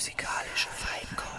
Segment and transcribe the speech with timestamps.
[0.00, 1.29] Musikalische Feinkost.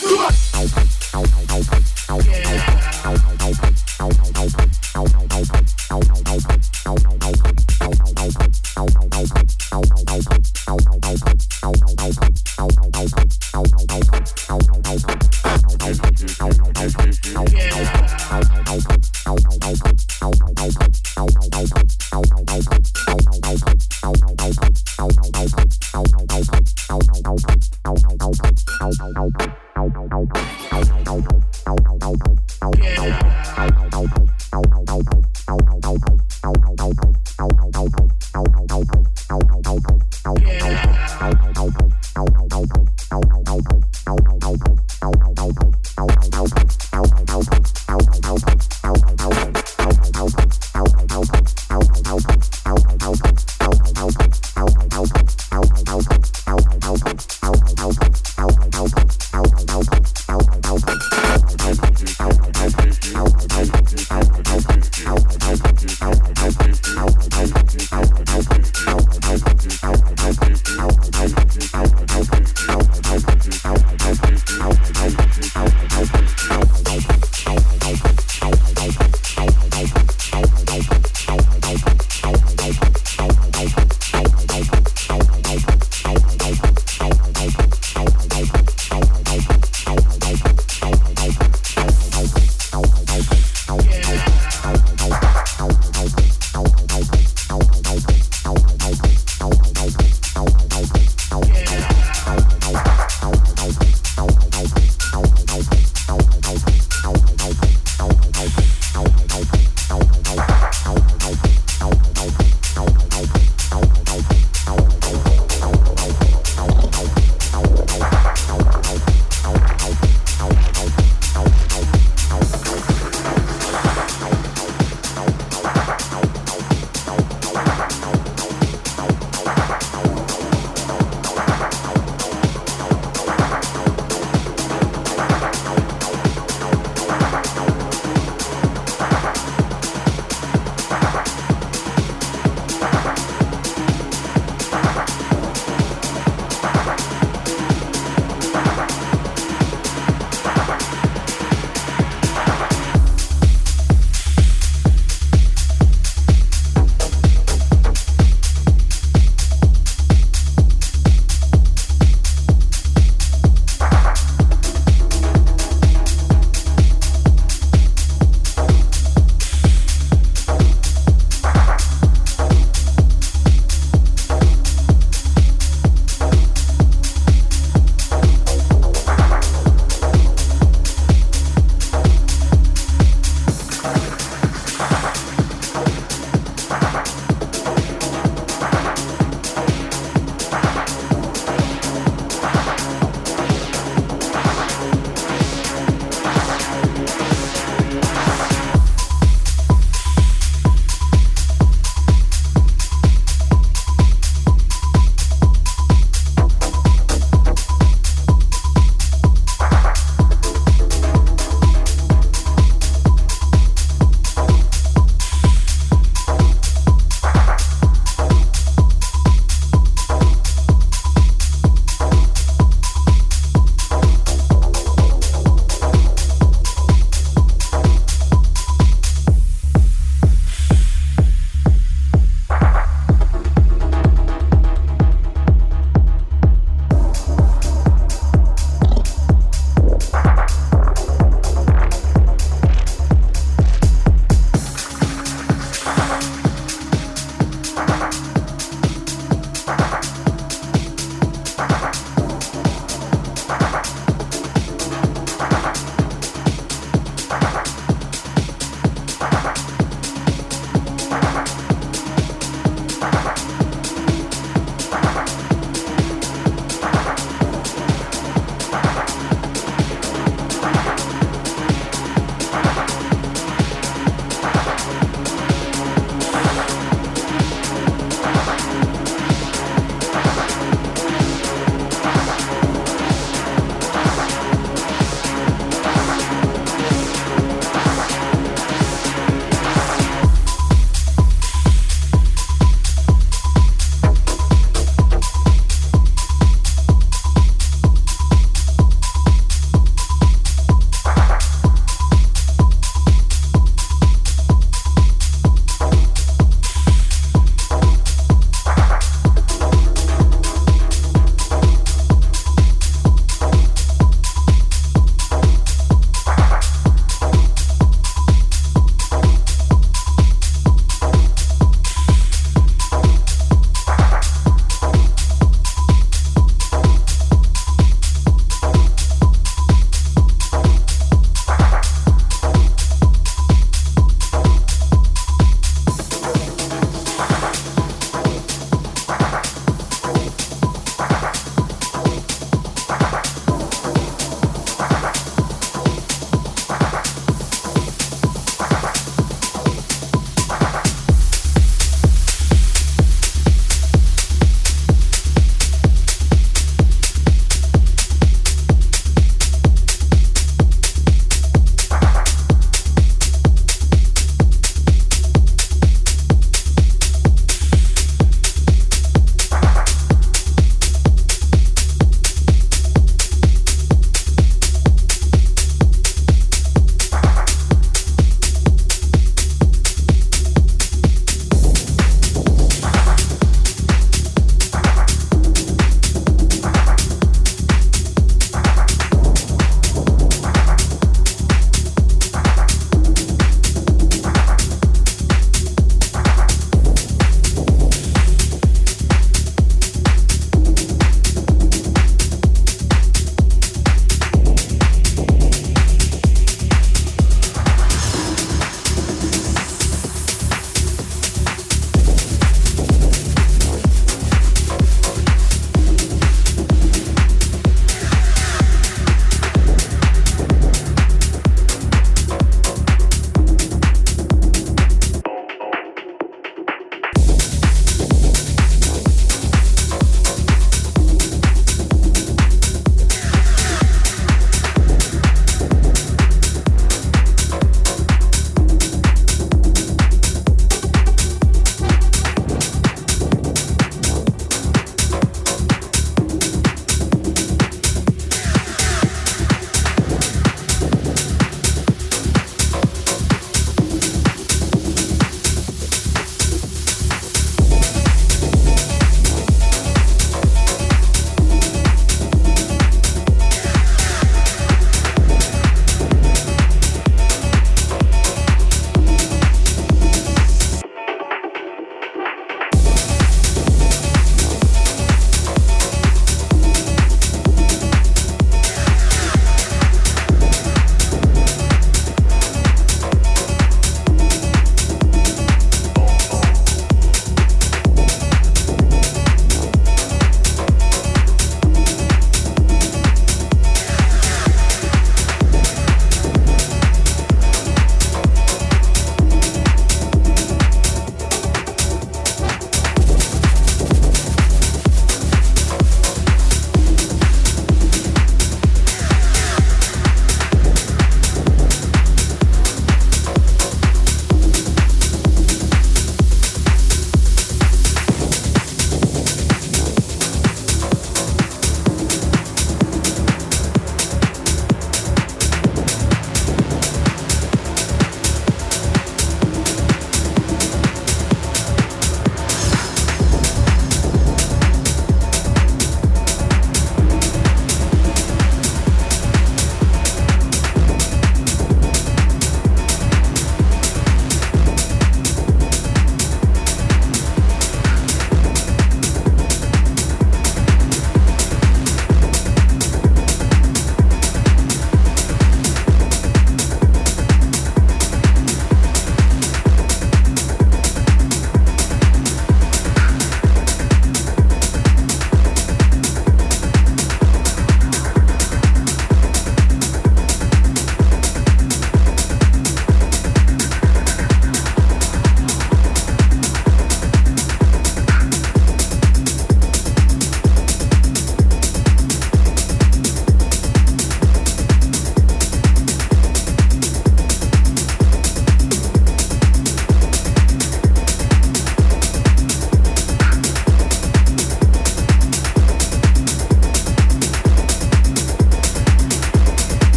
[0.00, 0.30] Zuma!